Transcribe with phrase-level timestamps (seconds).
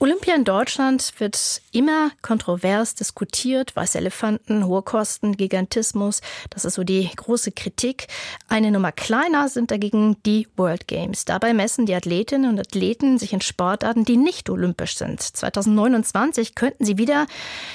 [0.00, 3.74] Olympia in Deutschland wird immer kontrovers diskutiert.
[3.74, 6.20] Weiße Elefanten, hohe Kosten, Gigantismus.
[6.50, 8.06] Das ist so die große Kritik.
[8.48, 11.24] Eine Nummer kleiner sind dagegen die World Games.
[11.24, 15.20] Dabei messen die Athletinnen und Athleten sich in Sportarten, die nicht olympisch sind.
[15.20, 17.26] 2029 könnten sie wieder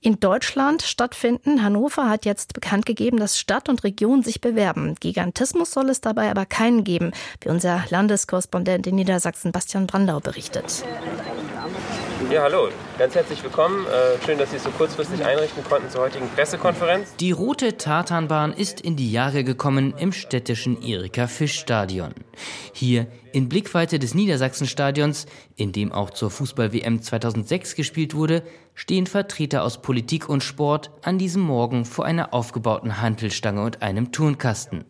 [0.00, 1.64] in Deutschland stattfinden.
[1.64, 4.94] Hannover hat jetzt bekannt gegeben, dass Stadt und Region sich bewerben.
[5.00, 7.10] Gigantismus soll es dabei aber keinen geben,
[7.40, 10.84] wie unser Landeskorrespondent in Niedersachsen Bastian Brandau berichtet.
[12.30, 12.68] Ja, hallo.
[12.98, 13.86] Ganz herzlich willkommen.
[13.86, 17.14] Äh, schön, dass Sie es so kurzfristig einrichten konnten zur heutigen Pressekonferenz.
[17.16, 22.14] Die rote Tartanbahn ist in die Jahre gekommen im städtischen Erika Fisch Stadion.
[22.72, 28.42] Hier in Blickweite des Niedersachsenstadions, in dem auch zur Fußball-WM 2006 gespielt wurde,
[28.74, 34.12] stehen Vertreter aus Politik und Sport an diesem Morgen vor einer aufgebauten Hantelstange und einem
[34.12, 34.84] Turnkasten.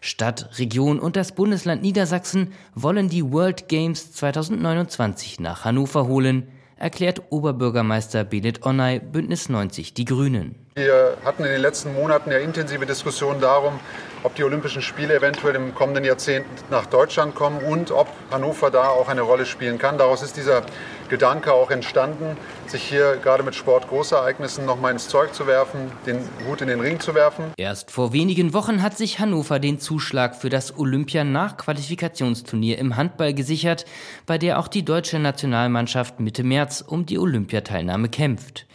[0.00, 6.48] Stadt, Region und das Bundesland Niedersachsen wollen die World Games 2029 nach Hannover holen
[6.80, 10.56] erklärt Oberbürgermeister Belit Onay, Bündnis 90 Die Grünen.
[10.74, 13.78] Wir hatten in den letzten Monaten ja intensive Diskussionen darum,
[14.22, 18.88] ob die Olympischen Spiele eventuell im kommenden Jahrzehnt nach Deutschland kommen und ob Hannover da
[18.88, 19.98] auch eine Rolle spielen kann.
[19.98, 20.62] Daraus ist dieser
[21.10, 26.20] Gedanke auch entstanden, sich hier gerade mit Sportgroßereignissen noch mal ins Zeug zu werfen, den
[26.48, 27.52] Hut in den Ring zu werfen.
[27.58, 33.84] Erst vor wenigen Wochen hat sich Hannover den Zuschlag für das Olympia-Nachqualifikationsturnier im Handball gesichert,
[34.24, 38.66] bei der auch die deutsche Nationalmannschaft Mitte März um die Olympiateilnahme kämpft.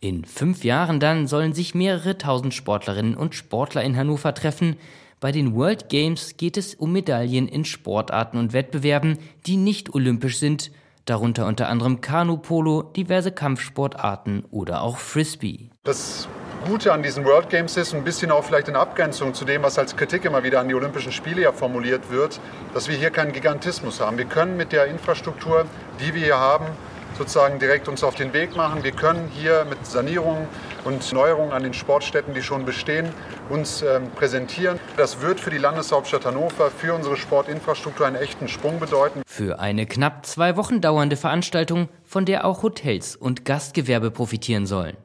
[0.00, 4.76] In fünf Jahren dann sollen sich mehrere tausend Sportlerinnen und Sportler in Hannover treffen.
[5.20, 10.38] Bei den World Games geht es um Medaillen in Sportarten und Wettbewerben, die nicht olympisch
[10.38, 10.72] sind,
[11.04, 15.70] darunter unter anderem Kanu, Polo, diverse Kampfsportarten oder auch Frisbee.
[15.84, 16.28] Das
[16.66, 19.78] Gute an diesen World Games ist, ein bisschen auch vielleicht in Abgrenzung zu dem, was
[19.80, 22.38] als Kritik immer wieder an die Olympischen Spiele ja formuliert wird,
[22.72, 24.16] dass wir hier keinen Gigantismus haben.
[24.16, 25.66] Wir können mit der Infrastruktur,
[25.98, 26.66] die wir hier haben,
[27.16, 28.84] sozusagen direkt uns auf den Weg machen.
[28.84, 30.46] Wir können hier mit Sanierungen
[30.84, 33.08] und Neuerungen an den Sportstätten, die schon bestehen,
[33.48, 34.78] uns äh, präsentieren.
[34.96, 39.22] Das wird für die Landeshauptstadt Hannover, für unsere Sportinfrastruktur einen echten Sprung bedeuten.
[39.26, 44.96] Für eine knapp zwei Wochen dauernde Veranstaltung, von der auch Hotels und Gastgewerbe profitieren sollen.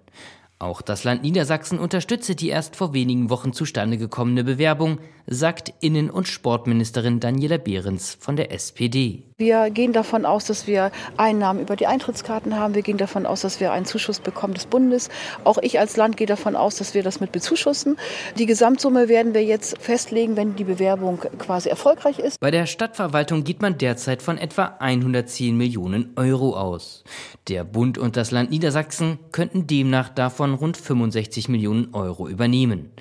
[0.59, 4.97] Auch das Land Niedersachsen unterstütze die erst vor wenigen Wochen zustande gekommene Bewerbung,
[5.28, 9.27] sagt Innen- und Sportministerin Daniela Behrens von der SPD.
[9.40, 12.74] Wir gehen davon aus, dass wir Einnahmen über die Eintrittskarten haben.
[12.74, 15.09] Wir gehen davon aus, dass wir einen Zuschuss bekommen des Bundes.
[15.44, 17.97] Auch ich als Land gehe davon aus, dass wir das mit bezuschussen.
[18.40, 22.40] Die Gesamtsumme werden wir jetzt festlegen, wenn die Bewerbung quasi erfolgreich ist.
[22.40, 27.03] Bei der Stadtverwaltung geht man derzeit von etwa 110 Millionen Euro aus.
[27.47, 32.92] Der Bund und das Land Niedersachsen könnten demnach davon rund 65 Millionen Euro übernehmen.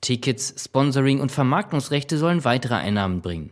[0.00, 3.50] Tickets, Sponsoring und Vermarktungsrechte sollen weitere Einnahmen bringen.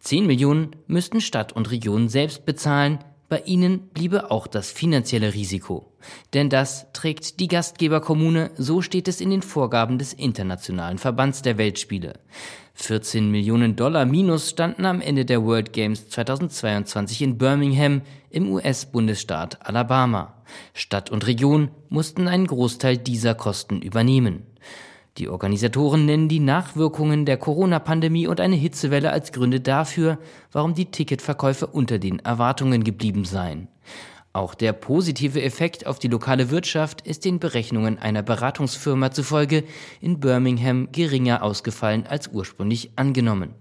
[0.00, 5.92] 10 Millionen müssten Stadt und Region selbst bezahlen, bei ihnen bliebe auch das finanzielle Risiko.
[6.32, 11.58] Denn das trägt die Gastgeberkommune, so steht es in den Vorgaben des Internationalen Verbands der
[11.58, 12.20] Weltspiele.
[12.74, 19.66] 14 Millionen Dollar Minus standen am Ende der World Games 2022 in Birmingham im US-Bundesstaat
[19.66, 20.44] Alabama.
[20.72, 24.46] Stadt und Region mussten einen Großteil dieser Kosten übernehmen.
[25.18, 30.18] Die Organisatoren nennen die Nachwirkungen der Corona-Pandemie und eine Hitzewelle als Gründe dafür,
[30.52, 33.68] warum die Ticketverkäufe unter den Erwartungen geblieben seien.
[34.34, 39.64] Auch der positive Effekt auf die lokale Wirtschaft ist den Berechnungen einer Beratungsfirma zufolge
[40.02, 43.54] in Birmingham geringer ausgefallen als ursprünglich angenommen.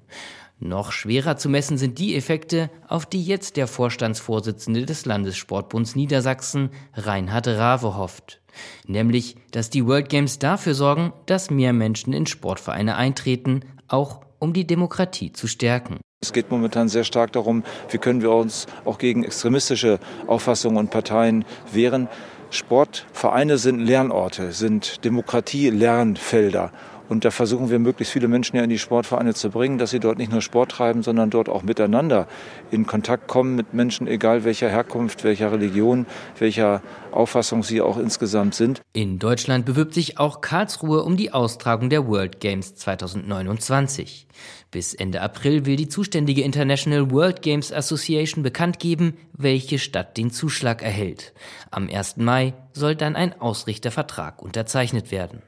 [0.60, 6.70] Noch schwerer zu messen sind die Effekte, auf die jetzt der Vorstandsvorsitzende des Landessportbunds Niedersachsen,
[6.94, 8.42] Reinhard Rave, hofft.
[8.88, 14.54] Nämlich, dass die World Games dafür sorgen, dass mehr Menschen in Sportvereine eintreten, auch um
[14.54, 15.98] die Demokratie zu stärken.
[16.22, 20.90] Es geht momentan sehr stark darum, wie können wir uns auch gegen extremistische Auffassungen und
[20.90, 22.08] Parteien wehren.
[22.50, 26.72] Sportvereine sind Lernorte, sind Demokratie-Lernfelder.
[27.10, 30.00] Und da versuchen wir möglichst viele Menschen ja in die Sportvereine zu bringen, dass sie
[30.00, 32.28] dort nicht nur Sport treiben, sondern dort auch miteinander
[32.72, 36.06] in Kontakt kommen mit Menschen, egal welcher Herkunft, welcher Religion,
[36.40, 36.82] welcher
[37.12, 38.82] Auffassung sie auch insgesamt sind.
[38.94, 44.28] In Deutschland bewirbt sich auch Karlsruhe um die Austragung der World Games 2029.
[44.72, 50.32] Bis Ende April will die zuständige International World Games Association bekannt geben, welche Stadt den
[50.32, 51.34] Zuschlag erhält.
[51.72, 52.18] Am 1.
[52.18, 55.44] Mai soll dann ein Ausrichtervertrag unterzeichnet werden.